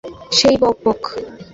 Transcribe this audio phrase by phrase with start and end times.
[0.03, 1.01] এখনও সেই বকবক।